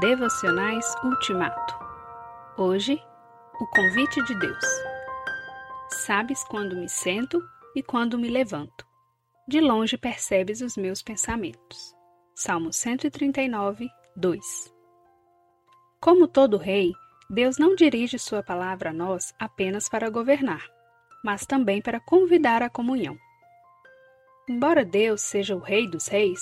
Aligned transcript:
Devocionais 0.00 0.86
Ultimato. 1.04 1.78
Hoje, 2.56 2.98
o 3.60 3.66
convite 3.66 4.24
de 4.24 4.34
Deus. 4.34 4.64
Sabes 5.90 6.42
quando 6.44 6.74
me 6.74 6.88
sento 6.88 7.38
e 7.76 7.82
quando 7.82 8.18
me 8.18 8.30
levanto. 8.30 8.86
De 9.46 9.60
longe 9.60 9.98
percebes 9.98 10.62
os 10.62 10.74
meus 10.74 11.02
pensamentos. 11.02 11.94
Salmo 12.34 12.72
139, 12.72 13.90
2. 14.16 14.74
Como 16.00 16.26
todo 16.26 16.56
rei, 16.56 16.94
Deus 17.28 17.58
não 17.58 17.74
dirige 17.74 18.18
sua 18.18 18.42
palavra 18.42 18.88
a 18.88 18.94
nós 18.94 19.34
apenas 19.38 19.86
para 19.86 20.08
governar, 20.08 20.64
mas 21.22 21.44
também 21.44 21.82
para 21.82 22.00
convidar 22.00 22.62
à 22.62 22.70
comunhão. 22.70 23.18
Embora 24.48 24.82
Deus 24.82 25.20
seja 25.20 25.54
o 25.54 25.58
Rei 25.58 25.86
dos 25.86 26.08
Reis, 26.08 26.40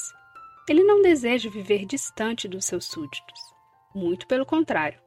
ele 0.71 0.85
não 0.85 1.01
deseja 1.03 1.51
viver 1.51 1.87
distante 1.87 2.47
dos 2.47 2.67
seus 2.67 2.85
súditos. 2.85 3.58
Muito 3.99 4.29
pelo 4.29 4.47
contrário. 4.47 5.01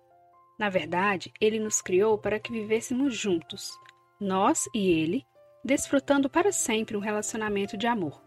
Na 0.60 0.68
verdade, 0.68 1.32
ele 1.40 1.62
nos 1.62 1.82
criou 1.82 2.18
para 2.18 2.42
que 2.42 2.52
vivêssemos 2.52 3.16
juntos, 3.16 3.72
nós 4.20 4.68
e 4.76 4.92
ele, 4.92 5.26
desfrutando 5.64 6.30
para 6.30 6.52
sempre 6.52 6.98
um 6.98 7.00
relacionamento 7.00 7.78
de 7.78 7.88
amor. 7.88 8.22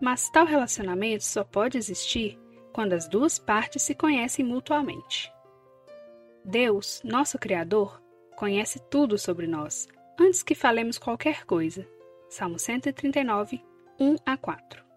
Mas 0.00 0.28
tal 0.30 0.44
relacionamento 0.44 1.22
só 1.22 1.44
pode 1.44 1.78
existir 1.78 2.36
quando 2.72 2.94
as 2.94 3.06
duas 3.08 3.38
partes 3.38 3.82
se 3.82 3.94
conhecem 3.94 4.44
mutuamente. 4.44 5.32
Deus, 6.44 7.00
nosso 7.04 7.38
Criador, 7.38 8.02
conhece 8.34 8.80
tudo 8.90 9.16
sobre 9.16 9.46
nós 9.46 9.86
antes 10.18 10.42
que 10.42 10.56
falemos 10.56 10.98
qualquer 10.98 11.44
coisa. 11.44 11.86
Salmo 12.28 12.58
139, 12.58 13.62
1 14.00 14.16
a 14.26 14.36
4 14.36 14.88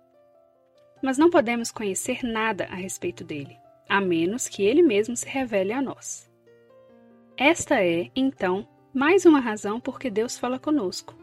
mas 1.02 1.18
não 1.18 1.32
podemos 1.32 1.72
conhecer 1.72 2.24
nada 2.24 2.66
a 2.66 2.76
respeito 2.76 3.24
dele, 3.24 3.58
a 3.92 4.00
menos 4.00 4.48
que 4.48 4.64
ele 4.64 4.82
mesmo 4.82 5.18
se 5.18 5.28
revele 5.28 5.74
a 5.74 5.82
nós. 5.82 6.32
Esta 7.36 7.84
é, 7.84 8.10
então, 8.16 8.66
mais 8.94 9.26
uma 9.26 9.42
razão 9.42 9.82
por 9.82 10.00
que 10.00 10.10
Deus 10.10 10.38
fala 10.38 10.58
conosco. 10.58 11.14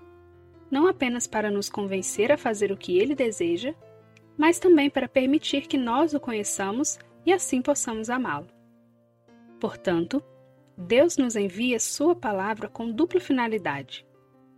Não 0.71 0.87
apenas 0.87 1.27
para 1.27 1.51
nos 1.51 1.71
convencer 1.71 2.31
a 2.31 2.37
fazer 2.37 2.71
o 2.71 2.77
que 2.77 2.99
ele 2.99 3.15
deseja, 3.15 3.75
mas 4.37 4.59
também 4.59 4.91
para 4.91 5.09
permitir 5.09 5.67
que 5.67 5.79
nós 5.79 6.13
o 6.13 6.21
conheçamos 6.21 6.99
e 7.25 7.33
assim 7.33 7.63
possamos 7.63 8.11
amá-lo. 8.11 8.49
Portanto, 9.59 10.23
Deus 10.77 11.17
nos 11.17 11.37
envia 11.37 11.81
Sua 11.81 12.15
palavra 12.15 12.69
com 12.69 12.93
dupla 12.93 13.19
finalidade: 13.19 14.07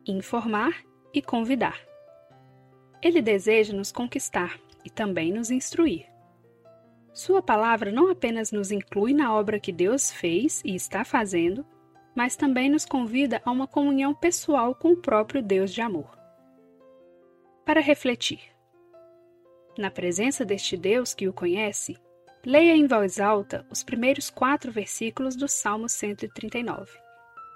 informar 0.05 0.83
e 1.15 1.23
convidar. 1.23 1.79
Ele 3.01 3.23
deseja 3.23 3.73
nos 3.73 3.93
conquistar 3.93 4.59
e 4.85 4.91
também 4.91 5.33
nos 5.33 5.49
instruir. 5.53 6.11
Sua 7.13 7.43
palavra 7.43 7.91
não 7.91 8.11
apenas 8.11 8.53
nos 8.53 8.71
inclui 8.71 9.13
na 9.13 9.35
obra 9.35 9.59
que 9.59 9.73
Deus 9.73 10.13
fez 10.13 10.63
e 10.65 10.75
está 10.75 11.05
fazendo, 11.05 11.67
mas 12.15 12.37
também 12.37 12.71
nos 12.71 12.85
convida 12.85 13.43
a 13.45 13.51
uma 13.51 13.67
comunhão 13.67 14.15
pessoal 14.15 14.75
com 14.75 14.93
o 14.93 14.97
próprio 14.97 15.43
Deus 15.43 15.73
de 15.73 15.81
amor. 15.81 16.17
Para 17.65 17.81
refletir. 17.81 18.41
Na 19.77 19.91
presença 19.91 20.45
deste 20.45 20.77
Deus 20.77 21.15
que 21.15 21.29
o 21.29 21.33
conhece, 21.33 21.97
leia 22.45 22.77
em 22.77 22.87
voz 22.87 23.21
alta 23.21 23.67
os 23.71 23.83
primeiros 23.83 24.31
quatro 24.31 24.71
versículos 24.71 25.37
do 25.37 25.49
Salmo 25.49 25.89
139 25.89 26.91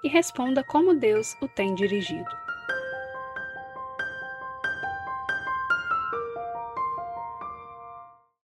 e 0.03 0.07
responda 0.07 0.63
como 0.63 0.93
Deus 0.93 1.35
o 1.41 1.47
tem 1.47 1.73
dirigido. 1.73 2.44